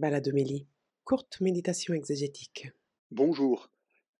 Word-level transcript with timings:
Balademélie, 0.00 0.66
courte 1.04 1.42
méditation 1.42 1.92
exégétique. 1.92 2.70
Bonjour, 3.10 3.70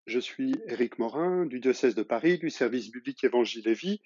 je 0.04 0.18
suis 0.20 0.54
Éric 0.66 0.98
Morin 0.98 1.46
du 1.46 1.58
diocèse 1.58 1.94
de 1.94 2.02
Paris 2.02 2.36
du 2.36 2.50
service 2.50 2.90
biblique 2.90 3.24
Évangile 3.24 3.66
et 3.66 3.72
Vie 3.72 4.02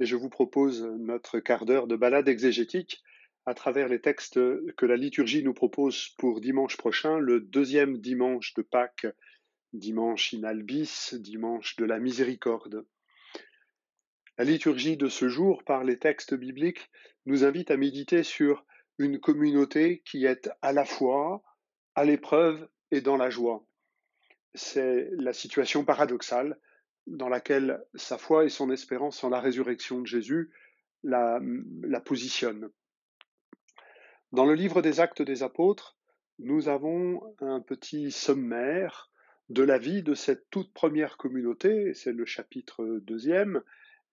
et 0.00 0.04
je 0.04 0.16
vous 0.16 0.28
propose 0.28 0.82
notre 0.82 1.40
quart 1.40 1.64
d'heure 1.64 1.86
de 1.86 1.96
balade 1.96 2.28
exégétique 2.28 3.02
à 3.46 3.54
travers 3.54 3.88
les 3.88 4.02
textes 4.02 4.38
que 4.74 4.84
la 4.84 4.98
liturgie 4.98 5.42
nous 5.42 5.54
propose 5.54 6.10
pour 6.18 6.42
dimanche 6.42 6.76
prochain, 6.76 7.18
le 7.18 7.40
deuxième 7.40 7.96
dimanche 7.96 8.52
de 8.52 8.60
Pâques, 8.60 9.06
dimanche 9.72 10.34
in 10.34 10.44
albis, 10.44 11.14
dimanche 11.14 11.76
de 11.76 11.86
la 11.86 12.00
miséricorde. 12.00 12.84
La 14.36 14.44
liturgie 14.44 14.98
de 14.98 15.08
ce 15.08 15.30
jour, 15.30 15.64
par 15.64 15.84
les 15.84 15.98
textes 15.98 16.34
bibliques, 16.34 16.90
nous 17.24 17.44
invite 17.44 17.70
à 17.70 17.78
méditer 17.78 18.24
sur 18.24 18.66
une 18.98 19.18
communauté 19.18 20.02
qui 20.04 20.24
est 20.24 20.50
à 20.62 20.72
la 20.72 20.84
fois 20.84 21.42
à 21.94 22.04
l'épreuve 22.04 22.68
et 22.90 23.00
dans 23.00 23.16
la 23.16 23.30
joie. 23.30 23.64
C'est 24.54 25.08
la 25.12 25.32
situation 25.32 25.84
paradoxale 25.84 26.58
dans 27.06 27.28
laquelle 27.28 27.84
sa 27.94 28.18
foi 28.18 28.44
et 28.44 28.48
son 28.48 28.70
espérance 28.70 29.24
en 29.24 29.30
la 29.30 29.40
résurrection 29.40 30.00
de 30.00 30.06
Jésus 30.06 30.50
la, 31.02 31.40
la 31.82 32.00
positionnent. 32.00 32.70
Dans 34.32 34.46
le 34.46 34.54
livre 34.54 34.80
des 34.80 35.00
actes 35.00 35.22
des 35.22 35.42
apôtres, 35.42 35.96
nous 36.38 36.68
avons 36.68 37.22
un 37.40 37.60
petit 37.60 38.10
sommaire 38.10 39.10
de 39.48 39.62
la 39.62 39.78
vie 39.78 40.02
de 40.02 40.14
cette 40.14 40.48
toute 40.50 40.72
première 40.72 41.16
communauté, 41.16 41.92
c'est 41.94 42.12
le 42.12 42.24
chapitre 42.24 42.98
deuxième, 43.02 43.62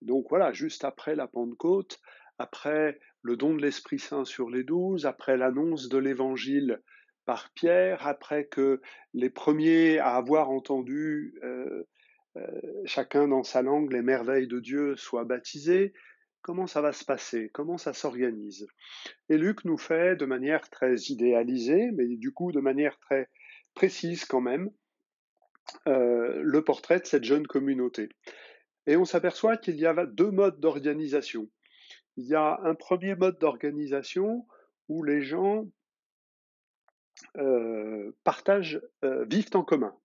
donc 0.02 0.28
voilà, 0.30 0.52
juste 0.52 0.84
après 0.84 1.16
la 1.16 1.28
Pentecôte, 1.28 2.00
après 2.42 3.00
le 3.22 3.38
don 3.38 3.54
de 3.54 3.62
l'Esprit 3.62 4.00
Saint 4.00 4.26
sur 4.26 4.50
les 4.50 4.64
douze, 4.64 5.06
après 5.06 5.38
l'annonce 5.38 5.90
de 5.90 5.98
l'Évangile 6.00 6.82
par 7.26 7.52
Pierre, 7.54 8.08
après 8.08 8.46
que 8.46 8.82
les 9.14 9.30
premiers 9.30 10.00
à 10.00 10.16
avoir 10.16 10.50
entendu 10.50 11.36
euh, 11.44 11.84
euh, 12.38 12.62
chacun 12.86 13.28
dans 13.28 13.44
sa 13.44 13.62
langue 13.62 13.94
les 13.94 14.02
merveilles 14.02 14.48
de 14.48 14.60
Dieu 14.60 14.96
soient 14.96 15.24
baptisés, 15.24 15.94
comment 16.42 16.66
ça 16.66 16.82
va 16.82 16.94
se 16.94 17.06
passer, 17.06 17.52
comment 17.54 17.78
ça 17.78 17.94
s'organise? 17.94 18.68
Et 19.30 19.38
Luc 19.38 19.64
nous 19.64 19.78
fait 19.78 20.16
de 20.16 20.26
manière 20.26 20.68
très 20.72 20.96
idéalisée, 21.10 21.92
mais 21.94 22.08
du 22.08 22.34
coup 22.34 22.52
de 22.52 22.60
manière 22.60 22.98
très 22.98 23.30
précise 23.76 24.26
quand 24.26 24.42
même, 24.42 24.72
euh, 25.88 26.42
le 26.42 26.64
portrait 26.64 27.00
de 27.00 27.06
cette 27.06 27.24
jeune 27.24 27.46
communauté. 27.46 28.10
Et 28.88 28.98
on 28.98 29.06
s'aperçoit 29.06 29.58
qu'il 29.58 29.76
y 29.76 29.86
a 29.86 30.06
deux 30.08 30.32
modes 30.32 30.60
d'organisation 30.60 31.48
il 32.22 32.28
y 32.28 32.36
a 32.36 32.60
un 32.64 32.76
premier 32.76 33.16
mode 33.16 33.40
d'organisation 33.40 34.46
où 34.90 35.04
les 35.04 35.24
gens 35.24 35.66
euh, 37.38 38.12
partagent, 38.24 38.80
euh, 39.04 39.26
vivent 39.26 39.56
en 39.56 39.64
commun. 39.64 39.96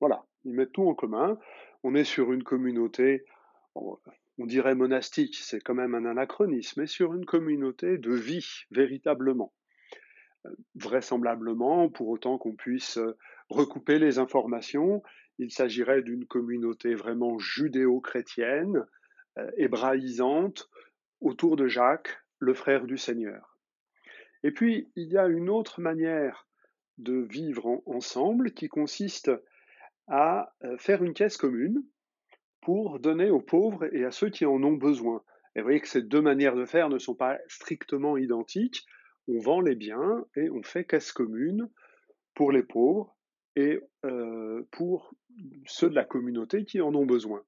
Voilà, 0.00 0.24
ils 0.44 0.54
mettent 0.54 0.72
tout 0.72 0.88
en 0.88 0.94
commun. 0.94 1.38
On 1.82 1.94
est 1.94 2.04
sur 2.04 2.32
une 2.32 2.42
communauté, 2.42 3.26
on, 3.74 3.98
dirait 4.38 4.74
monastique, 4.74 5.36
c'est 5.36 5.60
quand 5.60 5.74
même 5.74 5.94
un 5.94 6.06
anachronisme, 6.06 6.80
mais 6.80 6.86
sur 6.86 7.12
une 7.12 7.26
communauté 7.26 7.98
de 7.98 8.14
vie, 8.14 8.64
véritablement. 8.70 9.52
Euh, 10.46 10.50
vraisemblablement, 10.74 11.90
pour 11.90 12.08
autant 12.08 12.38
qu'on 12.38 12.54
puisse 12.54 12.98
recouper 13.50 13.98
les 13.98 14.18
informations, 14.18 15.02
il 15.38 15.50
s'agirait 15.50 16.02
d'une 16.02 16.24
communauté 16.24 16.94
vraiment 16.94 17.38
judéo-chrétienne, 17.38 18.86
hébraïsante, 19.56 20.68
autour 21.20 21.56
de 21.56 21.66
Jacques, 21.66 22.18
le 22.38 22.54
frère 22.54 22.86
du 22.86 22.96
Seigneur. 22.96 23.58
Et 24.42 24.52
puis, 24.52 24.90
il 24.96 25.08
y 25.08 25.18
a 25.18 25.26
une 25.26 25.50
autre 25.50 25.80
manière 25.80 26.46
de 26.98 27.14
vivre 27.14 27.82
ensemble 27.86 28.52
qui 28.52 28.68
consiste 28.68 29.30
à 30.08 30.54
euh, 30.64 30.76
faire 30.78 31.02
une 31.02 31.14
caisse 31.14 31.36
commune 31.36 31.84
pour 32.60 32.98
donner 32.98 33.30
aux 33.30 33.40
pauvres 33.40 33.92
et 33.94 34.04
à 34.04 34.10
ceux 34.10 34.30
qui 34.30 34.46
en 34.46 34.62
ont 34.62 34.72
besoin. 34.72 35.22
Et 35.54 35.60
vous 35.60 35.64
voyez 35.64 35.80
que 35.80 35.88
ces 35.88 36.02
deux 36.02 36.20
manières 36.20 36.56
de 36.56 36.64
faire 36.64 36.88
ne 36.88 36.98
sont 36.98 37.14
pas 37.14 37.38
strictement 37.48 38.16
identiques. 38.16 38.86
On 39.28 39.38
vend 39.38 39.60
les 39.60 39.74
biens 39.74 40.24
et 40.36 40.50
on 40.50 40.62
fait 40.62 40.84
caisse 40.84 41.12
commune 41.12 41.68
pour 42.34 42.52
les 42.52 42.62
pauvres 42.62 43.16
et 43.56 43.80
euh, 44.04 44.62
pour 44.70 45.14
ceux 45.66 45.90
de 45.90 45.94
la 45.94 46.04
communauté 46.04 46.64
qui 46.64 46.80
en 46.80 46.94
ont 46.94 47.06
besoin. 47.06 47.42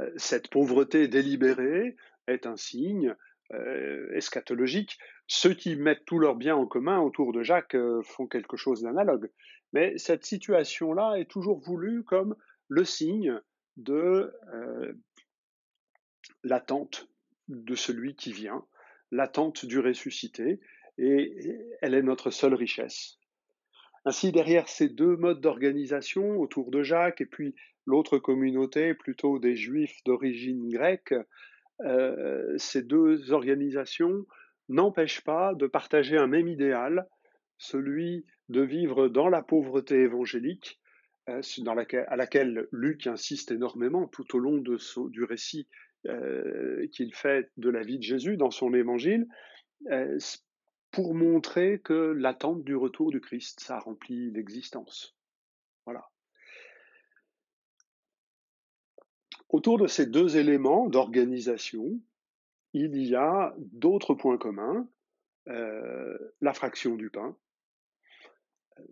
Euh, 0.00 0.10
cette 0.16 0.48
pauvreté 0.48 1.08
délibérée 1.08 1.96
est 2.26 2.46
un 2.46 2.56
signe 2.56 3.14
euh, 3.52 4.12
eschatologique. 4.14 4.98
Ceux 5.26 5.54
qui 5.54 5.76
mettent 5.76 6.04
tous 6.04 6.18
leurs 6.18 6.36
biens 6.36 6.56
en 6.56 6.66
commun 6.66 7.00
autour 7.00 7.32
de 7.32 7.42
Jacques 7.42 7.74
euh, 7.74 8.02
font 8.02 8.26
quelque 8.26 8.56
chose 8.56 8.82
d'analogue. 8.82 9.30
Mais 9.72 9.96
cette 9.98 10.24
situation-là 10.24 11.16
est 11.16 11.30
toujours 11.30 11.58
voulue 11.58 12.04
comme 12.04 12.36
le 12.68 12.84
signe 12.84 13.40
de 13.76 14.32
l'attente 16.44 17.08
de 17.48 17.74
celui 17.74 18.14
qui 18.14 18.32
vient, 18.32 18.64
l'attente 19.10 19.64
du 19.64 19.78
ressuscité, 19.78 20.60
et 20.98 21.58
elle 21.80 21.94
est 21.94 22.02
notre 22.02 22.30
seule 22.30 22.54
richesse. 22.54 23.18
Ainsi, 24.04 24.32
derrière 24.32 24.68
ces 24.68 24.88
deux 24.88 25.16
modes 25.16 25.40
d'organisation 25.40 26.40
autour 26.40 26.70
de 26.70 26.82
Jacques 26.82 27.20
et 27.20 27.26
puis 27.26 27.54
l'autre 27.86 28.18
communauté, 28.18 28.94
plutôt 28.94 29.38
des 29.38 29.56
juifs 29.56 30.02
d'origine 30.04 30.68
grecque, 30.68 31.14
euh, 31.80 32.56
ces 32.58 32.82
deux 32.82 33.32
organisations 33.32 34.26
n'empêchent 34.68 35.24
pas 35.24 35.54
de 35.54 35.66
partager 35.66 36.16
un 36.16 36.26
même 36.26 36.48
idéal, 36.48 37.08
celui 37.58 38.24
de 38.48 38.62
vivre 38.62 39.08
dans 39.08 39.28
la 39.28 39.42
pauvreté 39.42 39.96
évangélique, 40.02 40.80
euh, 41.28 41.40
dans 41.58 41.74
laquelle, 41.74 42.06
à 42.08 42.16
laquelle 42.16 42.68
Luc 42.72 43.06
insiste 43.06 43.50
énormément 43.50 44.06
tout 44.08 44.36
au 44.36 44.38
long 44.38 44.58
du 44.58 45.24
récit 45.24 45.68
euh, 46.06 46.86
qu'il 46.92 47.14
fait 47.14 47.50
de 47.56 47.70
la 47.70 47.82
vie 47.82 47.98
de 47.98 48.02
Jésus 48.02 48.36
dans 48.36 48.50
son 48.50 48.74
évangile, 48.74 49.26
pour 50.92 51.14
montrer 51.14 51.80
que 51.80 52.12
l'attente 52.12 52.62
du 52.64 52.76
retour 52.76 53.10
du 53.10 53.20
Christ, 53.20 53.60
ça 53.60 53.78
remplit 53.78 54.30
l'existence. 54.30 55.16
Voilà. 55.86 56.04
Autour 59.52 59.78
de 59.78 59.86
ces 59.86 60.06
deux 60.06 60.38
éléments 60.38 60.88
d'organisation, 60.88 62.00
il 62.72 62.96
y 62.96 63.14
a 63.14 63.54
d'autres 63.58 64.14
points 64.14 64.38
communs. 64.38 64.88
Euh, 65.48 66.16
la 66.40 66.54
fraction 66.54 66.94
du 66.94 67.10
pain, 67.10 67.36
euh, 68.78 68.82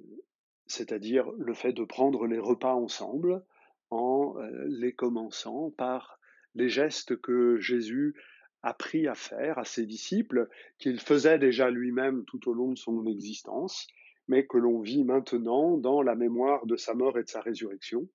c'est-à-dire 0.66 1.30
le 1.38 1.54
fait 1.54 1.72
de 1.72 1.84
prendre 1.84 2.26
les 2.26 2.38
repas 2.38 2.74
ensemble 2.74 3.42
en 3.88 4.34
euh, 4.36 4.66
les 4.68 4.92
commençant 4.92 5.70
par 5.70 6.20
les 6.54 6.68
gestes 6.68 7.18
que 7.20 7.58
Jésus 7.58 8.14
appris 8.62 9.06
à 9.06 9.14
faire 9.14 9.58
à 9.58 9.64
ses 9.64 9.86
disciples, 9.86 10.48
qu'il 10.78 11.00
faisait 11.00 11.38
déjà 11.38 11.70
lui-même 11.70 12.24
tout 12.26 12.50
au 12.50 12.52
long 12.52 12.72
de 12.72 12.78
son 12.78 13.06
existence, 13.06 13.86
mais 14.28 14.46
que 14.46 14.58
l'on 14.58 14.80
vit 14.80 15.04
maintenant 15.04 15.78
dans 15.78 16.02
la 16.02 16.16
mémoire 16.16 16.66
de 16.66 16.76
sa 16.76 16.92
mort 16.92 17.16
et 17.18 17.22
de 17.22 17.28
sa 17.28 17.40
résurrection. 17.40 18.08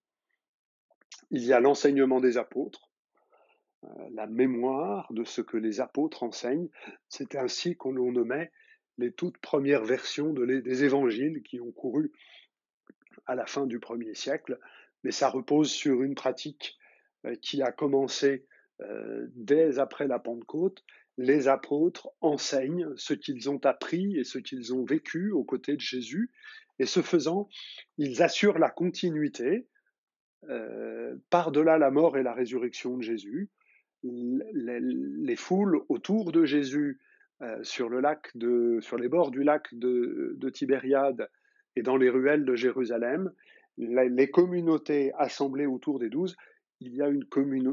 Il 1.31 1.44
y 1.44 1.53
a 1.53 1.59
l'enseignement 1.59 2.20
des 2.20 2.38
apôtres, 2.38 2.90
euh, 3.84 3.88
la 4.14 4.28
mémoire 4.28 5.12
de 5.12 5.24
ce 5.24 5.42
que 5.42 5.58
les 5.58 5.80
apôtres 5.80 6.24
enseignent. 6.24 6.70
C'est 7.09 7.36
ainsi 7.36 7.76
qu'on 7.76 7.94
nommait 7.94 8.52
les 8.98 9.12
toutes 9.12 9.38
premières 9.40 9.84
versions 9.84 10.31
des 10.34 10.84
évangiles 10.84 11.44
qui 11.44 11.59
ont 11.59 11.72
couru 11.72 12.12
à 13.26 13.36
la 13.36 13.46
fin 13.46 13.66
du 13.66 13.80
premier 13.80 14.14
siècle, 14.14 14.59
mais 15.03 15.12
ça 15.12 15.30
repose 15.30 15.70
sur 15.70 16.03
une 16.03 16.16
pratique 16.16 16.78
euh, 17.26 17.36
qui 17.42 17.62
a 17.62 17.72
commencé 17.72 18.46
euh, 18.82 19.28
dès 19.36 19.80
après 19.80 20.08
la 20.08 20.20
Pentecôte. 20.20 20.84
Les 21.18 21.47
apôtres 21.47 22.09
enseignent 22.22 22.90
ce 22.97 23.14
qu'ils 23.14 23.50
ont 23.50 23.64
appris 23.64 24.18
et 24.18 24.24
ce 24.24 24.38
qu'ils 24.38 24.74
ont 24.74 24.84
vécu 24.84 25.32
aux 25.32 25.46
côtés 25.46 25.76
de 25.76 25.82
Jésus, 25.82 26.29
et 26.78 26.85
ce 26.85 27.02
faisant, 27.02 27.47
ils 27.97 28.22
assurent 28.22 28.59
la 28.59 28.70
continuité 28.70 29.67
euh, 30.50 31.16
par-delà 31.30 31.78
la 31.78 31.92
mort 31.92 32.18
et 32.18 32.24
la 32.24 32.34
résurrection 32.34 32.97
de 32.97 33.03
Jésus, 33.03 33.50
les, 34.03 35.36
foules 35.36 35.82
autour 35.90 36.32
de 36.32 36.46
Jésus 36.46 37.00
euh, 37.42 37.64
sur, 37.64 37.90
le 37.90 38.00
lac 38.00 38.32
sur 38.82 38.97
les 38.97 39.09
bords 39.09 39.32
du 39.32 39.44
lac 39.44 39.74
de, 39.74 40.50
Tibériade 40.53 41.30
et 41.76 41.82
dans 41.82 41.97
les 41.97 42.09
ruelles 42.09 42.46
de 42.46 42.56
Jérusalem, 42.56 43.32
les, 43.78 44.30
communautés 44.30 45.12
assemblées 45.18 45.66
autour 45.66 46.00
des 46.00 46.09
douze, 46.09 46.36
il 46.80 46.96
y 46.96 47.02
a 47.02 47.08
une, 47.08 47.26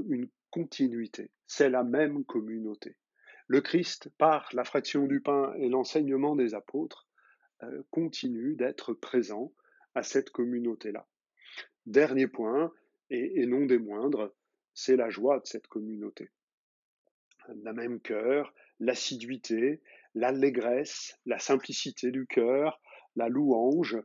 une 0.08 0.28
continuité. 0.50 1.30
C'est 1.46 1.70
la 1.70 1.84
même 1.84 2.24
communauté. 2.24 2.96
Le 3.46 3.60
Christ, 3.60 4.08
par 4.16 4.48
la 4.54 4.64
fraction 4.64 5.06
du 5.06 5.20
pain 5.20 5.52
et 5.58 5.68
l'enseignement 5.68 6.36
des 6.36 6.54
apôtres, 6.54 7.06
euh, 7.62 7.82
continue 7.90 8.54
d'être 8.54 8.92
présent 8.92 9.52
à 9.94 10.02
cette 10.02 10.30
communauté-là. 10.30 11.06
Dernier 11.86 12.26
point, 12.26 12.72
et, 13.10 13.46
non 13.46 13.66
des 13.66 13.78
moindres, 13.78 14.32
c'est 14.74 14.96
la 14.96 15.10
joie 15.10 15.40
de 15.40 15.46
cette 15.46 15.66
communauté. 15.66 16.30
La 17.62 17.72
même 17.72 18.00
cœur, 18.00 18.54
l'assiduité, 18.78 19.82
l'allégresse, 20.14 21.18
la 21.26 21.38
simplicité 21.38 22.10
du 22.10 22.26
cœur, 22.26 22.80
la 23.16 23.28
louange, 23.28 23.98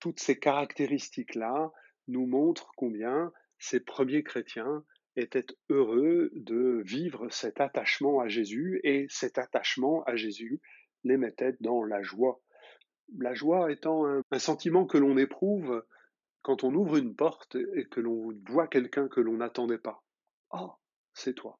toutes 0.00 0.20
ces 0.20 0.38
caractéristiques-là 0.38 1.72
nous 2.08 2.26
montrent 2.26 2.72
combien 2.76 3.32
ces 3.58 3.80
premiers 3.80 4.22
chrétiens 4.22 4.84
étaient 5.16 5.46
heureux 5.68 6.30
de 6.34 6.82
vivre 6.84 7.28
cet 7.30 7.60
attachement 7.60 8.20
à 8.20 8.28
Jésus 8.28 8.80
et 8.84 9.06
cet 9.08 9.38
attachement 9.38 10.02
à 10.04 10.16
Jésus 10.16 10.60
les 11.04 11.16
mettait 11.16 11.56
dans 11.60 11.84
la 11.84 12.02
joie. 12.02 12.40
La 13.18 13.34
joie 13.34 13.72
étant 13.72 14.06
un, 14.06 14.22
sentiment 14.38 14.86
que 14.86 14.98
l'on 14.98 15.16
éprouve 15.18 15.84
quand 16.42 16.64
on 16.64 16.74
ouvre 16.74 16.96
une 16.96 17.14
porte 17.14 17.56
et 17.74 17.86
que 17.86 18.00
l'on 18.00 18.32
voit 18.48 18.66
quelqu'un 18.66 19.08
que 19.08 19.20
l'on 19.20 19.38
n'attendait 19.38 19.78
pas. 19.78 20.02
Oh, 20.52 20.72
c'est 21.14 21.34
toi. 21.34 21.58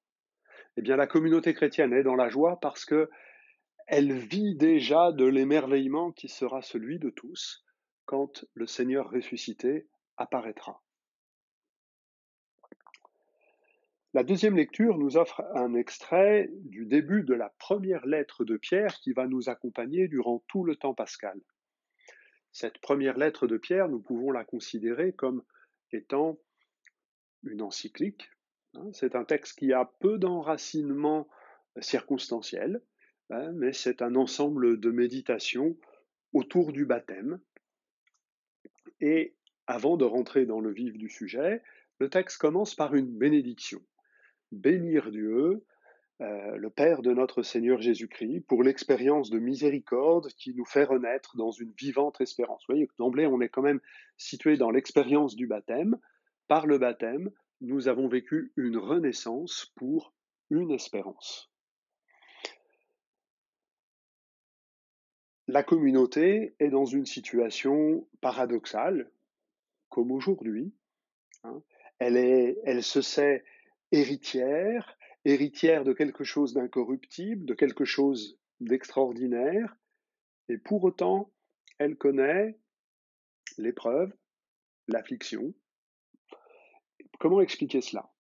Eh 0.77 0.82
bien, 0.82 0.97
la 0.97 1.06
communauté 1.06 1.55
chrétienne 1.55 1.93
est 1.93 2.03
dans 2.03 2.17
la 2.17 2.29
joie 2.29 2.59
parce 2.61 2.85
que 2.85 3.11
elle 3.87 4.12
vit 4.12 4.55
déjà 4.55 5.11
de 5.11 5.25
l'émerveillement 5.25 6.12
qui 6.12 6.29
sera 6.29 6.62
celui 6.62 6.99
de 6.99 7.11
tous 7.11 7.65
quand 8.05 8.44
le 8.55 8.67
Seigneur 8.67 9.11
ressuscité 9.11 9.88
apparaîtra. 10.17 10.82
La 14.12 14.25
deuxième 14.25 14.56
lecture 14.56 14.99
nous 14.99 15.17
offre 15.17 15.43
un 15.55 15.75
extrait 15.75 16.50
du 16.53 16.85
début 16.87 17.23
de 17.23 17.35
la 17.35 17.53
première 17.59 18.06
lettre 18.06 18.44
de 18.44 18.56
Pierre 18.56 18.94
qui 19.00 19.12
va 19.12 19.29
nous 19.29 19.49
accompagner 19.49 20.09
durant 20.09 20.43
tout 20.49 20.65
le 20.65 20.75
temps 20.75 20.94
pascal. 20.94 21.41
Cette 22.52 22.79
première 22.79 23.17
lettre 23.17 23.47
de 23.47 23.56
Pierre, 23.56 23.88
nous 23.88 24.00
pouvons 24.00 24.31
la 24.31 24.44
considérer 24.44 25.12
comme 25.12 25.43
étant 25.93 26.38
une 27.44 27.62
encyclique. 27.62 28.31
Hein. 28.75 28.91
C'est 28.93 29.14
un 29.14 29.25
texte 29.25 29.58
qui 29.58 29.73
a 29.73 29.85
peu 30.00 30.19
d'enracinement 30.19 31.29
circonstanciel, 31.81 32.82
hein, 33.31 33.52
mais 33.52 33.73
c'est 33.73 34.02
un 34.02 34.14
ensemble 34.17 34.81
de 34.81 34.91
méditations 34.91 35.76
autour 36.32 36.73
du 36.73 36.85
baptême. 36.85 37.41
Et 39.00 39.37
avant 39.67 39.96
de 39.96 40.05
rentrer 40.05 40.46
dans 40.46 40.61
le 40.61 40.73
vif 40.73 40.99
du 40.99 41.08
sujet, 41.08 41.62
le 41.99 42.11
texte 42.11 42.38
commence 42.38 42.75
par 42.75 42.94
une 42.94 43.17
bénédiction. 43.17 43.81
Bénir 44.53 45.11
Dieu, 45.11 45.64
euh, 46.20 46.56
le 46.56 46.69
Père 46.69 47.00
de 47.00 47.14
notre 47.14 47.43
Seigneur 47.43 47.81
Jésus-Christ, 47.81 48.40
pour 48.40 48.62
l'expérience 48.62 49.31
de 49.31 49.38
miséricorde 49.38 50.28
qui 50.34 50.55
nous 50.55 50.67
fait 50.67 50.84
renaître 50.84 51.37
dans 51.37 51.50
une 51.50 51.72
vivante 51.72 52.20
espérance. 52.20 52.62
Vous 52.69 52.75
voyez, 52.75 52.88
d'emblée, 52.99 53.26
on 53.26 53.40
est 53.40 53.49
quand 53.49 53.62
même 53.62 53.81
situé 54.19 54.58
dans 54.58 54.70
l'expérience 54.70 55.34
du 55.34 55.46
baptême. 55.46 55.99
Par 56.46 56.67
le 56.67 56.76
baptême, 56.76 57.31
nous 57.62 57.88
avons 57.88 58.06
vécu 58.06 58.52
une 58.56 58.76
renaissance 58.76 59.72
pour 59.76 60.12
une 60.50 60.70
espérance. 60.70 61.50
La 65.49 65.62
communauté 65.62 66.55
est 66.58 66.69
dans 66.69 66.84
une 66.84 67.06
situation 67.06 68.06
paradoxale, 68.20 69.11
comme 69.88 70.12
aujourd'hui. 70.12 70.75
Hein. 71.44 71.62
Elle, 71.99 72.56
elle 72.64 72.82
se 72.82 73.00
sait 73.00 73.43
héritière, 73.90 74.96
héritière 75.25 75.84
de 75.84 75.93
quelque 75.93 76.25
chose 76.25 76.55
d'incorruptible, 76.55 77.44
de 77.44 77.55
quelque 77.55 77.84
chose 77.84 78.38
d'extraordinaire, 78.61 79.76
et 80.49 80.58
pour 80.58 80.84
autant, 80.84 81.32
elle 81.78 81.96
connaît 81.96 82.58
l'épreuve, 83.58 84.12
l'affliction. 84.88 85.55
Comment 87.19 87.40
expliquer 87.40 87.81
cela? 87.81 88.11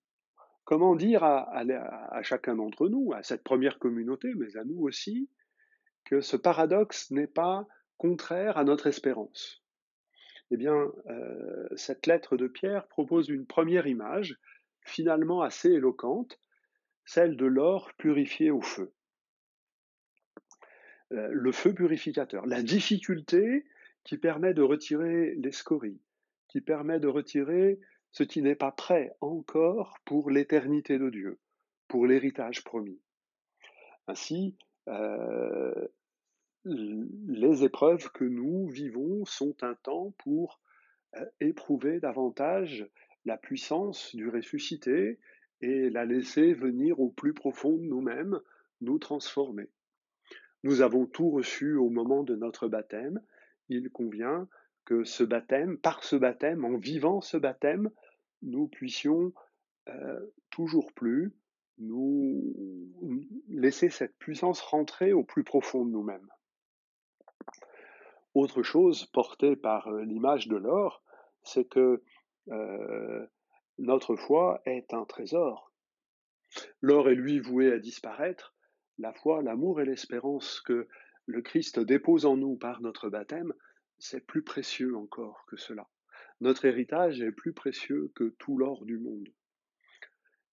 Comment 0.64 0.94
dire 0.94 1.24
à, 1.24 2.22
chacun 2.22 2.56
d'entre 2.56 2.88
nous, 2.88 3.12
à 3.12 3.22
cette 3.22 3.42
première 3.42 3.78
communauté, 3.78 4.32
mais 4.36 4.56
à 4.56 4.64
nous 4.64 4.80
aussi, 4.80 5.28
que 6.04 6.20
ce 6.20 6.36
paradoxe 6.36 7.10
n'est 7.10 7.26
pas 7.26 7.66
contraire 7.98 8.56
à 8.56 8.64
notre 8.64 8.86
espérance? 8.86 9.64
Eh 10.52 10.56
bien, 10.56 10.92
euh, 11.06 11.68
cette 11.76 12.06
lettre 12.06 12.36
de 12.36 12.46
Pierre 12.46 12.86
propose 12.88 13.28
une 13.28 13.46
première 13.46 13.86
image, 13.86 14.38
finalement 14.84 15.42
assez 15.42 15.70
éloquente, 15.70 16.38
celle 17.10 17.36
de 17.36 17.46
l'or 17.46 17.90
purifié 17.98 18.52
au 18.52 18.60
feu. 18.60 18.92
Euh, 21.10 21.28
le 21.32 21.50
feu 21.50 21.74
purificateur, 21.74 22.46
la 22.46 22.62
difficulté 22.62 23.66
qui 24.04 24.16
permet 24.16 24.54
de 24.54 24.62
retirer 24.62 25.34
les 25.34 25.50
scories, 25.50 26.00
qui 26.46 26.60
permet 26.60 27.00
de 27.00 27.08
retirer 27.08 27.80
ce 28.12 28.22
qui 28.22 28.42
n'est 28.42 28.54
pas 28.54 28.70
prêt 28.70 29.16
encore 29.20 29.98
pour 30.04 30.30
l'éternité 30.30 31.00
de 31.00 31.10
Dieu, 31.10 31.40
pour 31.88 32.06
l'héritage 32.06 32.62
promis. 32.62 33.00
Ainsi, 34.06 34.56
euh, 34.86 35.88
les 36.64 37.64
épreuves 37.64 38.12
que 38.12 38.24
nous 38.24 38.68
vivons 38.68 39.24
sont 39.24 39.56
un 39.64 39.74
temps 39.74 40.14
pour 40.18 40.60
euh, 41.16 41.26
éprouver 41.40 41.98
davantage 41.98 42.88
la 43.24 43.36
puissance 43.36 44.14
du 44.14 44.28
ressuscité 44.28 45.18
et 45.60 45.90
la 45.90 46.04
laisser 46.04 46.52
venir 46.52 47.00
au 47.00 47.08
plus 47.08 47.34
profond 47.34 47.76
de 47.76 47.82
nous-mêmes, 47.82 48.40
nous 48.80 48.98
transformer. 48.98 49.68
Nous 50.62 50.82
avons 50.82 51.06
tout 51.06 51.30
reçu 51.30 51.74
au 51.76 51.88
moment 51.88 52.22
de 52.22 52.36
notre 52.36 52.68
baptême. 52.68 53.20
Il 53.68 53.90
convient 53.90 54.48
que 54.84 55.04
ce 55.04 55.24
baptême, 55.24 55.78
par 55.78 56.04
ce 56.04 56.16
baptême, 56.16 56.64
en 56.64 56.76
vivant 56.76 57.20
ce 57.20 57.36
baptême, 57.36 57.90
nous 58.42 58.68
puissions 58.68 59.32
euh, 59.88 60.20
toujours 60.50 60.92
plus 60.92 61.32
nous 61.78 62.54
laisser 63.48 63.88
cette 63.88 64.16
puissance 64.18 64.60
rentrer 64.60 65.12
au 65.12 65.24
plus 65.24 65.44
profond 65.44 65.84
de 65.84 65.90
nous-mêmes. 65.90 66.28
Autre 68.34 68.62
chose 68.62 69.06
portée 69.06 69.56
par 69.56 69.88
euh, 69.88 70.04
l'image 70.04 70.46
de 70.46 70.56
l'or, 70.56 71.02
c'est 71.42 71.64
que 71.64 72.02
euh, 72.48 73.26
notre 73.80 74.14
foi 74.14 74.60
est 74.66 74.92
un 74.92 75.04
trésor. 75.04 75.72
L'or 76.82 77.08
est 77.08 77.14
lui 77.14 77.40
voué 77.40 77.72
à 77.72 77.78
disparaître, 77.78 78.54
la 78.98 79.12
foi, 79.12 79.42
l'amour 79.42 79.80
et 79.80 79.86
l'espérance 79.86 80.60
que 80.60 80.86
le 81.26 81.40
Christ 81.40 81.80
dépose 81.80 82.26
en 82.26 82.36
nous 82.36 82.56
par 82.56 82.82
notre 82.82 83.08
baptême, 83.08 83.54
c'est 83.98 84.26
plus 84.26 84.42
précieux 84.42 84.96
encore 84.96 85.46
que 85.46 85.56
cela. 85.56 85.88
Notre 86.40 86.66
héritage 86.66 87.22
est 87.22 87.32
plus 87.32 87.52
précieux 87.52 88.10
que 88.14 88.34
tout 88.38 88.58
l'or 88.58 88.84
du 88.84 88.98
monde. 88.98 89.28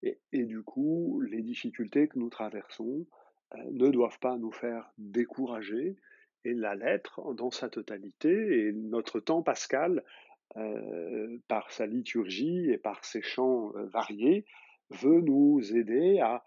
Et, 0.04 0.46
du 0.46 0.62
coup, 0.62 1.22
les 1.22 1.42
difficultés 1.42 2.08
que 2.08 2.20
nous 2.20 2.30
traversons 2.30 3.08
euh, 3.56 3.58
ne 3.72 3.90
doivent 3.90 4.20
pas 4.20 4.38
nous 4.38 4.52
faire 4.52 4.90
décourager, 4.98 5.98
et 6.46 6.54
la 6.54 6.76
lettre 6.76 7.34
dans 7.34 7.52
sa 7.52 7.68
totalité, 7.68 8.68
et 8.68 8.72
notre 8.72 9.20
temps 9.20 9.42
pascal 9.42 10.04
euh, 10.56 11.38
par 11.48 11.72
sa 11.72 11.86
liturgie 11.86 12.72
et 12.72 12.78
par 12.78 13.04
ses 13.04 13.22
chants 13.22 13.76
euh, 13.76 13.86
variés, 13.88 14.46
veut 14.90 15.22
nous 15.22 15.76
aider 15.76 16.20
à 16.20 16.44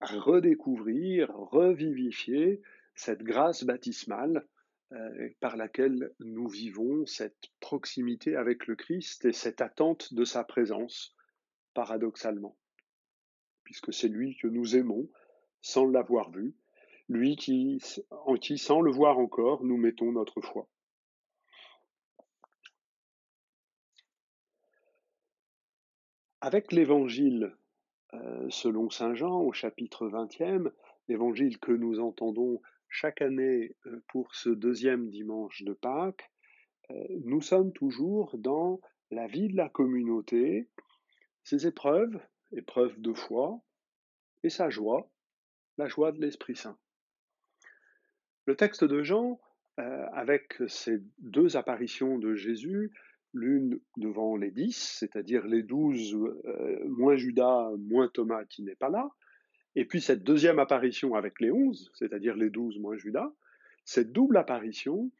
redécouvrir, 0.00 1.28
revivifier 1.34 2.62
cette 2.94 3.22
grâce 3.22 3.64
baptismale 3.64 4.46
euh, 4.92 5.30
par 5.40 5.56
laquelle 5.56 6.12
nous 6.20 6.48
vivons 6.48 7.04
cette 7.06 7.50
proximité 7.60 8.36
avec 8.36 8.66
le 8.66 8.76
Christ 8.76 9.24
et 9.24 9.32
cette 9.32 9.60
attente 9.60 10.14
de 10.14 10.24
sa 10.24 10.44
présence, 10.44 11.16
paradoxalement, 11.74 12.56
puisque 13.64 13.92
c'est 13.92 14.08
lui 14.08 14.36
que 14.36 14.48
nous 14.48 14.76
aimons 14.76 15.08
sans 15.62 15.86
l'avoir 15.86 16.30
vu, 16.30 16.54
lui 17.08 17.32
en 18.10 18.34
qui, 18.34 18.58
sans 18.58 18.80
le 18.80 18.90
voir 18.90 19.18
encore, 19.18 19.64
nous 19.64 19.76
mettons 19.76 20.12
notre 20.12 20.40
foi. 20.40 20.68
Avec 26.44 26.72
l'évangile 26.72 27.56
euh, 28.14 28.50
selon 28.50 28.90
Saint 28.90 29.14
Jean 29.14 29.42
au 29.42 29.52
chapitre 29.52 30.08
20e, 30.08 30.72
l'évangile 31.06 31.60
que 31.60 31.70
nous 31.70 32.00
entendons 32.00 32.60
chaque 32.88 33.22
année 33.22 33.76
euh, 33.86 34.02
pour 34.08 34.34
ce 34.34 34.48
deuxième 34.50 35.08
dimanche 35.08 35.62
de 35.62 35.72
Pâques, 35.72 36.32
euh, 36.90 36.94
nous 37.24 37.40
sommes 37.42 37.72
toujours 37.72 38.36
dans 38.38 38.80
la 39.12 39.28
vie 39.28 39.46
de 39.46 39.56
la 39.56 39.68
communauté, 39.68 40.68
ses 41.44 41.68
épreuves, 41.68 42.20
épreuves 42.50 43.00
de 43.00 43.12
foi, 43.12 43.60
et 44.42 44.50
sa 44.50 44.68
joie, 44.68 45.08
la 45.78 45.86
joie 45.86 46.10
de 46.10 46.20
l'Esprit 46.20 46.56
Saint. 46.56 46.76
Le 48.46 48.56
texte 48.56 48.82
de 48.82 49.04
Jean, 49.04 49.40
avec 49.76 50.60
ces 50.66 50.98
deux 51.18 51.56
apparitions 51.56 52.18
de 52.18 52.34
Jésus, 52.34 52.92
l'une 53.34 53.80
devant 53.96 54.36
les 54.36 54.50
dix, 54.50 54.96
c'est-à-dire 54.98 55.46
les 55.46 55.62
douze, 55.62 56.14
euh, 56.44 56.88
moins 56.88 57.16
Judas, 57.16 57.70
moins 57.78 58.08
Thomas 58.08 58.44
qui 58.44 58.62
n'est 58.62 58.74
pas 58.74 58.90
là, 58.90 59.10
et 59.74 59.84
puis 59.84 60.00
cette 60.00 60.22
deuxième 60.22 60.58
apparition 60.58 61.14
avec 61.14 61.40
les 61.40 61.50
onze, 61.50 61.90
c'est-à-dire 61.94 62.36
les 62.36 62.50
douze 62.50 62.78
moins 62.78 62.96
Judas, 62.96 63.32
cette 63.84 64.12
double 64.12 64.36
apparition 64.36 65.10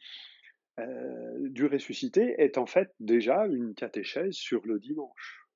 euh, 0.78 1.48
du 1.48 1.66
ressuscité 1.66 2.34
est 2.38 2.58
en 2.58 2.66
fait 2.66 2.94
déjà 3.00 3.46
une 3.46 3.74
catéchèse 3.74 4.34
sur 4.34 4.66
le 4.66 4.78
dimanche. 4.78 5.46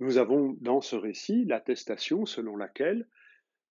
Nous 0.00 0.18
avons 0.18 0.56
dans 0.60 0.80
ce 0.80 0.96
récit 0.96 1.44
l'attestation 1.44 2.26
selon 2.26 2.56
laquelle 2.56 3.06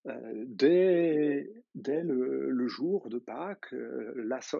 euh, 0.06 0.44
dès, 0.46 1.50
le, 1.74 2.68
jour 2.68 3.08
de 3.08 3.18
Pâques, 3.18 3.72
euh, 3.72 4.12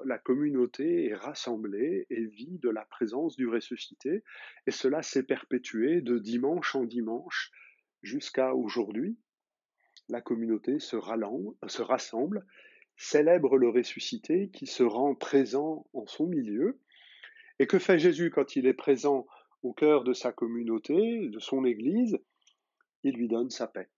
la, 0.04 0.18
communauté 0.18 1.08
est 1.08 1.14
rassemblée 1.14 2.06
et 2.08 2.24
vit 2.24 2.58
de 2.58 2.70
la 2.70 2.84
présence 2.86 3.36
du 3.36 3.46
ressuscité, 3.46 4.22
et 4.66 4.70
cela 4.70 5.02
s'est 5.02 5.22
perpétué 5.22 6.00
de 6.00 6.18
dimanche 6.18 6.74
en 6.74 6.84
dimanche 6.84 7.50
jusqu'à 8.02 8.54
aujourd'hui. 8.54 9.18
La 10.08 10.22
communauté 10.22 10.78
se, 10.78 10.96
se 10.96 11.82
rassemble, 11.82 12.46
célèbre 12.96 13.58
le 13.58 13.68
ressuscité 13.68 14.50
qui 14.50 14.66
se 14.66 14.82
rend 14.82 15.14
présent 15.14 15.86
en 15.92 16.06
son 16.06 16.26
milieu. 16.26 16.78
Et 17.58 17.66
que 17.66 17.78
fait 17.78 17.98
Jésus 17.98 18.30
quand 18.30 18.56
il 18.56 18.66
est 18.66 18.74
présent 18.74 19.26
au 19.62 19.72
cœur 19.72 20.04
de 20.04 20.12
sa 20.12 20.32
communauté, 20.32 21.28
de 21.28 21.38
son 21.38 21.64
Église? 21.64 22.18
Il 23.02 23.14
lui 23.14 23.28
donne 23.28 23.50
sa 23.50 23.66
paix 23.66 23.88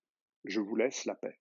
je 0.49 0.61
vous 0.61 0.77
laisse 0.77 1.05
la 1.05 1.15
paix. 1.15 1.39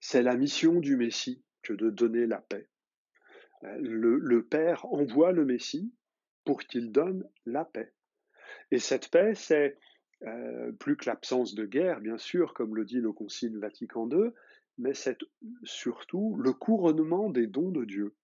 C'est 0.00 0.22
la 0.22 0.36
mission 0.36 0.80
du 0.80 0.96
Messie 0.96 1.42
que 1.62 1.72
de 1.72 1.90
donner 1.90 2.26
la 2.26 2.40
paix. 2.40 2.68
Euh, 3.64 3.76
le, 3.80 4.44
Père 4.44 4.84
envoie 4.86 5.32
le 5.32 5.44
Messie 5.44 5.92
pour 6.44 6.62
qu'il 6.62 6.92
donne 6.92 7.28
la 7.44 7.64
paix. 7.64 7.92
Et 8.70 8.78
cette 8.78 9.10
paix, 9.10 9.34
c'est 9.34 9.78
euh, 10.22 10.72
plus 10.72 10.96
que 10.96 11.06
l'absence 11.06 11.54
de 11.54 11.66
guerre, 11.66 12.00
bien 12.00 12.18
sûr, 12.18 12.54
comme 12.54 12.76
le 12.76 12.84
dit 12.84 13.00
le 13.00 13.12
Concile 13.12 13.58
Vatican 13.58 14.08
II, 14.08 14.30
mais 14.78 14.94
c'est 14.94 15.18
surtout 15.64 16.36
le 16.36 16.52
couronnement 16.52 17.30
des 17.30 17.46
dons 17.46 17.70
de 17.70 17.84
Dieu. 17.84 18.14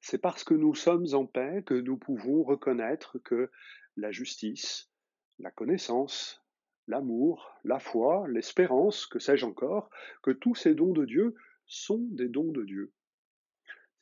C'est 0.00 0.18
parce 0.18 0.42
que 0.42 0.54
nous 0.54 0.74
sommes 0.74 1.06
en 1.12 1.26
paix 1.26 1.62
que 1.64 1.74
nous 1.74 1.96
pouvons 1.96 2.42
reconnaître 2.42 3.18
que 3.18 3.50
la 3.96 4.10
justice, 4.10 4.90
la 5.38 5.50
connaissance, 5.50 6.41
l'amour, 6.88 7.54
la 7.64 7.78
foi, 7.78 8.26
l'espérance, 8.28 9.06
que 9.06 9.18
sais-je 9.18 9.46
encore, 9.46 9.90
que 10.22 10.30
tous 10.30 10.54
ces 10.54 10.74
dons 10.74 10.92
de 10.92 11.04
Dieu 11.04 11.34
sont 11.66 12.06
des 12.10 12.28
dons 12.28 12.52
de 12.52 12.64
Dieu. 12.64 12.92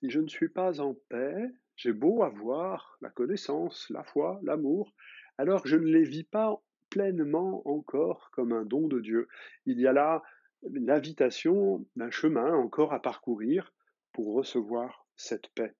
Si 0.00 0.10
je 0.10 0.20
ne 0.20 0.28
suis 0.28 0.48
pas 0.48 0.80
en 0.80 0.94
paix, 1.08 1.50
j'ai 1.76 1.92
beau 1.92 2.22
avoir 2.22 2.98
la 3.00 3.10
connaissance, 3.10 3.88
la 3.90 4.02
foi, 4.02 4.40
l'amour, 4.42 4.94
alors 5.38 5.66
je 5.66 5.76
ne 5.76 5.86
les 5.86 6.04
vis 6.04 6.24
pas 6.24 6.60
pleinement 6.90 7.66
encore 7.66 8.30
comme 8.32 8.52
un 8.52 8.64
don 8.64 8.88
de 8.88 9.00
Dieu. 9.00 9.28
Il 9.66 9.80
y 9.80 9.86
a 9.86 9.92
là 9.92 10.22
l'invitation 10.62 11.86
d'un 11.96 12.10
chemin 12.10 12.52
encore 12.54 12.92
à 12.92 13.00
parcourir 13.00 13.72
pour 14.12 14.34
recevoir 14.34 15.06
cette 15.16 15.48
paix. 15.54 15.74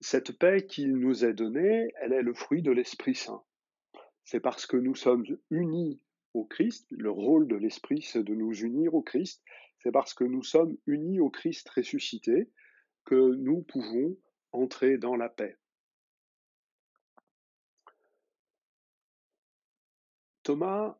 Cette 0.00 0.38
paix 0.38 0.66
qui 0.66 0.86
nous 0.86 1.24
est 1.24 1.32
donnée, 1.32 1.92
elle 2.00 2.12
est 2.12 2.22
le 2.22 2.34
fruit 2.34 2.62
de 2.62 2.70
l'Esprit 2.70 3.14
Saint 3.14 3.42
c'est 4.28 4.40
parce 4.40 4.66
que 4.66 4.76
nous 4.76 4.94
sommes 4.94 5.24
unis 5.48 6.02
au 6.34 6.44
Christ, 6.44 6.86
le 6.90 7.10
rôle 7.10 7.48
de 7.48 7.56
l'Esprit, 7.56 8.02
c'est 8.02 8.22
de 8.22 8.34
nous 8.34 8.52
unir 8.52 8.92
au 8.94 9.00
Christ, 9.00 9.42
c'est 9.78 9.90
parce 9.90 10.12
que 10.12 10.24
nous 10.24 10.42
sommes 10.42 10.76
unis 10.86 11.18
au 11.18 11.30
Christ 11.30 11.66
ressuscité 11.70 12.50
que 13.06 13.14
nous 13.36 13.62
pouvons 13.62 14.18
entrer 14.52 14.98
dans 14.98 15.16
la 15.16 15.30
paix. 15.30 15.56
Thomas, 20.42 20.98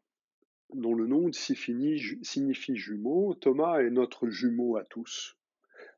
dont 0.73 0.94
le 0.94 1.06
nom 1.06 1.30
signifie 1.30 2.76
jumeau, 2.76 3.35
Thomas 3.35 3.80
est 3.80 3.90
notre 3.90 4.30
jumeau 4.30 4.78
à 4.78 4.85
tous. 4.87 5.37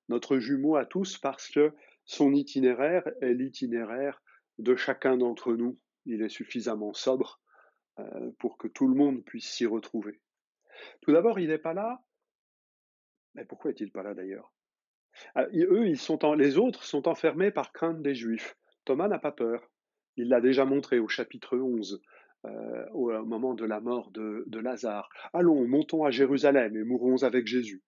Notre 0.09 0.41
jumeau 0.41 0.75
à 0.75 0.85
tous 0.85 1.17
parce 1.19 1.49
que 1.49 1.73
son 2.05 2.33
itinéraire 2.35 3.09
est 3.21 3.35
l'itinéraire 3.35 4.21
de 4.59 4.75
chacun 4.75 5.17
d'entre 5.17 5.55
nous 5.55 5.79
il 6.07 6.23
est 6.23 6.29
suffisamment 6.29 6.93
sobre 6.95 7.41
euh, 7.99 8.31
pour 8.39 8.59
que 8.59 8.69
tout 8.69 8.89
le 8.89 8.95
monde 8.95 9.25
puisse 9.25 9.51
s'y 9.51 9.67
retrouver. 9.67 10.21
Tout 11.03 11.13
d'abord, 11.13 11.39
il 11.39 11.49
n'est 11.49 11.59
pas 11.59 11.75
là. 11.75 12.03
Mais 13.35 13.45
pourquoi 13.45 13.71
est-il 13.71 13.93
pas 13.93 14.03
là 14.03 14.15
d'ailleurs? 14.15 14.53
Ah, 15.35 15.47
Eux, 15.53 15.85
les 16.37 16.59
autres 16.59 16.85
sont 16.85 17.09
enfermés 17.09 17.51
par 17.51 17.73
crainte 17.73 18.03
des 18.03 18.15
Juifs. 18.15 18.57
Thomas 18.85 19.09
n'a 19.09 19.19
pas 19.19 19.33
peur. 19.33 19.71
Il 20.17 20.29
l'a 20.29 20.41
déjà 20.41 20.65
montré 20.65 20.99
au 20.99 21.09
chapitre 21.09 21.57
11, 21.57 22.03
euh, 22.47 22.87
au, 22.93 23.11
moment 23.25 23.55
de 23.55 23.65
la 23.65 23.81
mort 23.81 24.11
de, 24.11 24.45
de 24.47 24.59
Lazare. 24.59 25.09
Allons, 25.33 25.67
montons 25.67 26.05
à 26.05 26.11
Jérusalem 26.11 26.77
et 26.77 26.85
mourrons 26.85 27.23
avec 27.23 27.47
Jésus. 27.47 27.83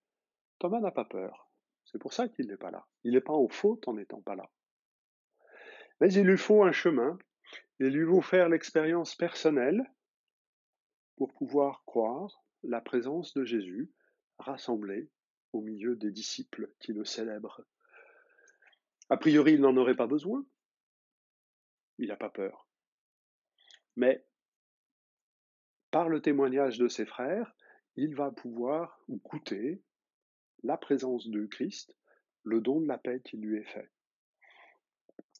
Thomas 0.59 0.81
n'a 0.81 0.90
pas 0.90 1.04
peur. 1.04 1.50
C'est 1.85 1.99
pour 1.99 2.12
ça 2.12 2.28
qu'il 2.28 2.47
n'est 2.47 2.57
pas 2.57 2.71
là. 2.71 2.87
Il 3.04 3.12
n'est 3.12 3.21
pas 3.21 3.33
en 3.33 3.49
faute 3.49 3.88
en 3.88 3.95
n'étant 3.95 4.21
pas 4.21 4.37
là. 4.37 4.49
Mais 6.00 6.12
il 6.12 6.25
lui 6.25 6.38
faut 6.38 6.62
un 6.62 6.73
chemin 6.73 7.19
et 7.80 7.90
lui 7.90 8.06
faut 8.06 8.21
faire 8.21 8.49
l'expérience 8.49 9.14
personnelle 9.14 9.82
pour 11.16 11.32
pouvoir 11.35 11.85
croire 11.85 12.44
la 12.62 12.80
présence 12.80 13.35
de 13.35 13.44
Jésus 13.44 13.90
rassemblé 14.38 15.11
au 15.52 15.61
milieu 15.61 15.97
des 15.97 16.11
disciples 16.11 16.73
qui 16.80 16.92
le 16.92 17.04
célèbrent. 17.04 17.64
A 19.11 19.16
priori, 19.16 19.54
il 19.54 19.61
n'en 19.61 19.76
aurait 19.76 19.97
pas 19.97 20.06
besoin. 20.06 20.44
Il 21.99 22.09
n'a 22.09 22.16
pas 22.16 22.30
peur. 22.30 22.68
Mais 23.97 24.25
par 25.90 26.09
le 26.09 26.23
témoignage 26.23 26.78
de 26.78 26.88
ses 26.88 27.04
frères, 27.04 27.54
il 27.97 28.14
va 28.14 28.30
pouvoir 28.30 28.99
goûter 29.09 29.82
la 30.62 30.78
présence 30.78 31.28
de 31.28 31.44
Christ, 31.47 31.94
le 32.44 32.61
don 32.61 32.80
de 32.80 32.87
la 32.87 32.97
paix 32.97 33.21
qui 33.21 33.37
lui 33.37 33.59
est 33.59 33.71
fait. 33.71 33.90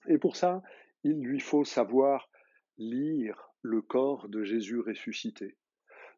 Et 0.09 0.19
pour 0.19 0.37
ça, 0.37 0.63
il 1.05 1.21
lui 1.21 1.41
faut 1.41 1.65
savoir 1.65 2.31
lire 2.79 3.51
le 3.63 3.83
corps 3.83 4.29
de 4.29 4.45
Jésus 4.45 4.81
ressuscité, 4.81 5.57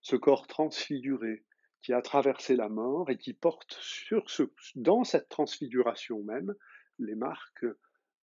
ce 0.03 0.17
corps 0.17 0.47
transfiguré 0.47 1.45
qui 1.83 1.93
a 1.93 2.01
traversé 2.01 2.57
la 2.57 2.69
mort 2.69 3.11
et 3.11 3.19
qui 3.19 3.35
porte 3.35 3.77
sur 3.81 4.31
ce, 4.31 4.43
dans 4.75 5.05
cette 5.05 5.29
transfiguration 5.29 6.23
même 6.23 6.55
les 6.99 7.15
marques 7.15 7.67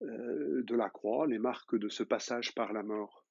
euh, 0.02 0.64
de 0.64 0.76
la 0.76 0.90
croix, 0.90 1.28
les 1.28 1.38
marques 1.38 1.78
de 1.78 1.90
ce 1.90 2.04
passage 2.04 2.56
par 2.56 2.74
la 2.74 2.82
mort. 2.82 3.26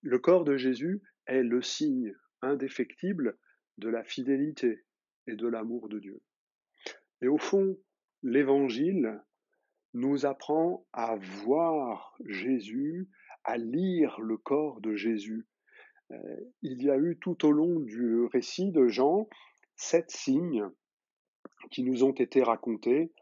Le 0.00 0.18
corps 0.18 0.44
de 0.44 0.56
Jésus 0.56 1.02
est 1.26 1.42
le 1.42 1.60
signe 1.60 2.14
indéfectible 2.40 3.36
de 3.78 3.88
la 3.88 4.04
fidélité 4.04 4.84
et 5.26 5.34
de 5.34 5.48
l'amour 5.48 5.88
de 5.88 5.98
Dieu. 5.98 6.20
Et 7.20 7.28
au 7.28 7.38
fond, 7.38 7.78
l'Évangile 8.22 9.20
nous 9.94 10.26
apprend 10.26 10.86
à 10.92 11.16
voir 11.16 12.16
Jésus, 12.24 13.08
à 13.44 13.56
lire 13.56 14.20
le 14.20 14.36
corps 14.36 14.80
de 14.80 14.94
Jésus. 14.94 15.46
Euh, 16.10 16.16
il 16.62 16.82
y 16.82 16.90
a 16.90 16.96
eu 16.96 17.18
tout 17.20 17.44
au 17.46 17.52
long 17.52 17.80
du 17.80 18.24
récit 18.26 18.70
de 18.70 18.88
Jean 18.88 19.28
sept 19.76 20.10
signes 20.10 20.64
qui 21.70 21.82
nous 21.82 22.04
ont 22.04 22.12
été 22.12 22.42
racontés. 22.42 23.12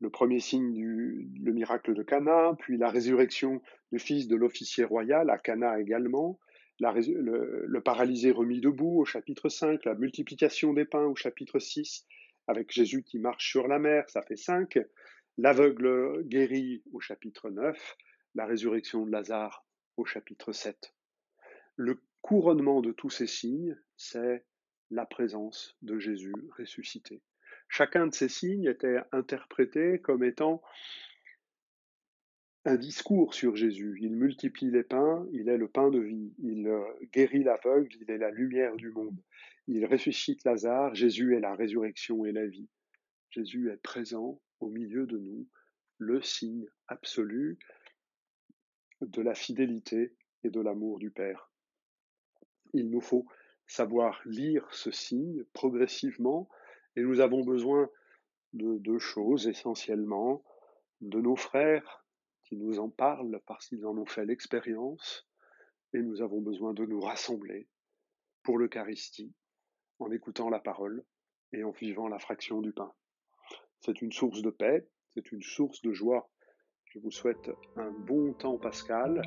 Le 0.00 0.10
premier 0.10 0.38
signe 0.38 0.72
du 0.72 1.28
le 1.42 1.52
miracle 1.52 1.94
de 1.94 2.02
Cana, 2.02 2.54
puis 2.58 2.78
la 2.78 2.88
résurrection 2.88 3.60
du 3.92 3.98
fils 3.98 4.28
de 4.28 4.36
l'officier 4.36 4.84
royal 4.84 5.28
à 5.30 5.38
Cana 5.38 5.80
également, 5.80 6.38
le, 6.80 7.80
paralysé 7.80 8.30
remis 8.30 8.60
debout 8.60 9.00
au 9.00 9.04
chapitre 9.04 9.48
5, 9.48 9.84
la 9.84 9.94
multiplication 9.94 10.72
des 10.72 10.84
pains 10.84 11.06
au 11.06 11.16
chapitre 11.16 11.58
6, 11.58 12.06
avec 12.46 12.70
Jésus 12.70 13.02
qui 13.02 13.18
marche 13.18 13.50
sur 13.50 13.66
la 13.66 13.78
mer, 13.78 14.08
ça 14.08 14.22
fait 14.22 14.36
5, 14.36 14.78
l'aveugle 15.38 16.24
guéri 16.24 16.82
au 16.92 16.98
chapitre 16.98 17.48
9, 17.48 17.96
la 18.34 18.44
résurrection 18.44 19.06
de 19.06 19.12
Lazare 19.12 19.64
au 19.96 20.04
chapitre 20.04 20.52
7. 20.52 20.92
Le 21.76 22.02
couronnement 22.22 22.80
de 22.80 22.90
tous 22.90 23.10
ces 23.10 23.28
signes, 23.28 23.78
c'est 23.96 24.44
la 24.90 25.06
présence 25.06 25.76
de 25.82 26.00
Jésus 26.00 26.34
ressuscité. 26.58 27.22
Chacun 27.68 28.08
de 28.08 28.14
ces 28.14 28.28
signes 28.28 28.64
était 28.64 28.98
interprété 29.12 30.00
comme 30.00 30.24
étant 30.24 30.60
un 32.64 32.74
discours 32.74 33.32
sur 33.32 33.54
Jésus. 33.54 33.96
Il 34.00 34.16
multiplie 34.16 34.72
les 34.72 34.82
pains, 34.82 35.24
il 35.32 35.48
est 35.48 35.56
le 35.56 35.68
pain 35.68 35.90
de 35.90 36.00
vie, 36.00 36.34
il 36.38 36.66
euh, 36.66 36.82
guérit 37.12 37.44
l'aveugle, 37.44 37.94
il 38.00 38.10
est 38.10 38.18
la 38.18 38.32
lumière 38.32 38.74
du 38.74 38.90
monde. 38.90 39.16
Il 39.68 39.86
ressuscite 39.86 40.42
Lazare, 40.44 40.96
Jésus 40.96 41.36
est 41.36 41.40
la 41.40 41.54
résurrection 41.54 42.24
et 42.24 42.32
la 42.32 42.46
vie. 42.46 42.68
Jésus 43.30 43.70
est 43.70 43.80
présent 43.80 44.40
au 44.60 44.68
milieu 44.68 45.06
de 45.06 45.18
nous 45.18 45.46
le 45.98 46.22
signe 46.22 46.66
absolu 46.86 47.58
de 49.00 49.22
la 49.22 49.34
fidélité 49.34 50.14
et 50.44 50.50
de 50.50 50.60
l'amour 50.60 50.98
du 50.98 51.10
Père. 51.10 51.50
Il 52.72 52.90
nous 52.90 53.00
faut 53.00 53.26
savoir 53.66 54.20
lire 54.24 54.66
ce 54.72 54.90
signe 54.90 55.44
progressivement 55.52 56.48
et 56.96 57.02
nous 57.02 57.20
avons 57.20 57.44
besoin 57.44 57.88
de 58.52 58.78
deux 58.78 58.98
choses 58.98 59.46
essentiellement, 59.46 60.42
de 61.00 61.20
nos 61.20 61.36
frères 61.36 62.04
qui 62.44 62.56
nous 62.56 62.78
en 62.78 62.88
parlent 62.88 63.40
parce 63.46 63.68
qu'ils 63.68 63.86
en 63.86 63.96
ont 63.96 64.06
fait 64.06 64.24
l'expérience 64.24 65.28
et 65.92 66.00
nous 66.00 66.22
avons 66.22 66.40
besoin 66.40 66.72
de 66.72 66.84
nous 66.84 67.00
rassembler 67.00 67.68
pour 68.42 68.58
l'Eucharistie 68.58 69.32
en 69.98 70.10
écoutant 70.10 70.48
la 70.48 70.60
parole 70.60 71.04
et 71.52 71.62
en 71.64 71.70
vivant 71.70 72.08
la 72.08 72.18
fraction 72.18 72.60
du 72.60 72.72
pain. 72.72 72.92
C'est 73.80 74.02
une 74.02 74.12
source 74.12 74.42
de 74.42 74.50
paix, 74.50 74.88
c'est 75.14 75.32
une 75.32 75.42
source 75.42 75.82
de 75.82 75.92
joie. 75.92 76.28
Je 76.86 76.98
vous 76.98 77.10
souhaite 77.10 77.50
un 77.76 77.90
bon 77.90 78.32
temps 78.32 78.58
pascal 78.58 79.22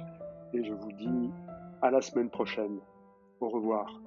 et 0.53 0.63
je 0.63 0.73
vous 0.73 0.91
dis 0.93 1.29
à 1.81 1.91
la 1.91 2.01
semaine 2.01 2.29
prochaine. 2.29 2.79
Au 3.39 3.49
revoir. 3.49 4.01